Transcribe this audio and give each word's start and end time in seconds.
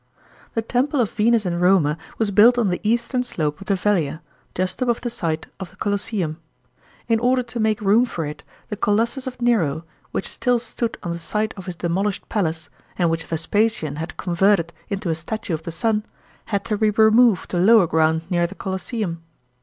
The 0.55 0.63
temple 0.63 0.99
of 0.99 1.11
Venus 1.11 1.45
and 1.45 1.61
Roma 1.61 1.95
was 2.17 2.31
built 2.31 2.57
on 2.57 2.69
the 2.69 2.79
eastern 2.81 3.21
slope 3.23 3.61
of 3.61 3.67
the 3.67 3.75
Velia, 3.75 4.23
just 4.55 4.81
above 4.81 5.01
the 5.01 5.11
site 5.11 5.45
of 5.59 5.69
the 5.69 5.75
Colosseum. 5.75 6.39
In 7.07 7.19
order 7.19 7.43
to 7.43 7.59
make 7.59 7.79
room 7.81 8.05
for 8.05 8.25
it, 8.25 8.41
the 8.69 8.75
Colossus 8.75 9.27
of 9.27 9.39
Nero, 9.39 9.85
which 10.09 10.27
still 10.27 10.57
stood 10.57 10.97
on 11.03 11.11
the 11.11 11.19
site 11.19 11.53
of 11.55 11.67
his 11.67 11.75
demolished 11.75 12.27
palace, 12.29 12.67
and 12.97 13.11
which 13.11 13.25
Vespasian 13.25 13.97
had 13.97 14.17
converted 14.17 14.73
into 14.89 15.11
a 15.11 15.13
statue 15.13 15.53
of 15.53 15.61
the 15.61 15.71
Sun, 15.71 16.03
had 16.45 16.65
to 16.65 16.79
be 16.79 16.89
removed 16.89 17.51
to 17.51 17.57
lower 17.59 17.85
ground 17.85 18.23
near 18.27 18.47
the 18.47 18.55
Colosseum. 18.55 19.21